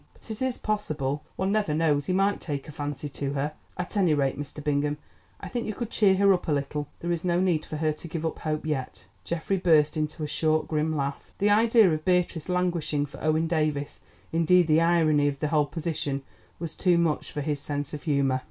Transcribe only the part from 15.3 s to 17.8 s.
the whole position, was too much for his